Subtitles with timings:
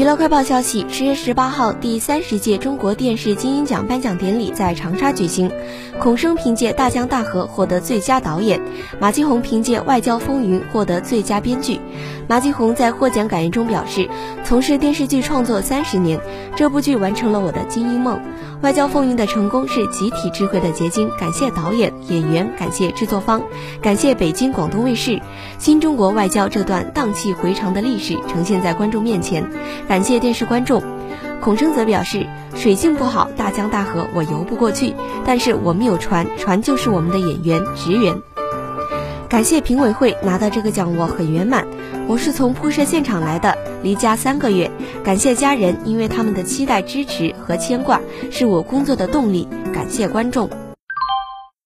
[0.00, 5.52] 娱乐快报消息：十月十八号，第三十届中国电视金鹰奖颁奖典礼在长沙举行。
[6.00, 8.58] 孔笙凭借《大江大河》获得最佳导演，
[8.98, 11.78] 马继红凭借《外交风云》获得最佳编剧。
[12.26, 14.08] 马继红在获奖感言中表示
[14.42, 16.18] ：“从事电视剧创作三十年，
[16.56, 18.16] 这部剧完成了我的金鹰梦。
[18.62, 23.42] 《外交风云》的成功是集体智慧的结晶，感谢导演、演员，感谢制作方，
[23.80, 25.18] 感谢北京广东卫视。
[25.58, 29.50] 新中国外交这段荡气回肠的历史呈现在观众面前。”
[29.88, 30.82] 感谢电视观众，
[31.40, 38.20] 孔笙则表示：“水性不好，大江大河我游不过去，但是我们有船，船就是我们的演员职员。”
[39.30, 41.64] 感谢评委会拿到这个奖，我很圆满。
[42.08, 44.68] 我是从铺设现场来的，离家三个月。
[45.04, 48.00] 感谢家人，因为他们的期待、支持和牵挂
[48.32, 49.46] 是我工作的动力。
[49.72, 50.50] 感谢观众。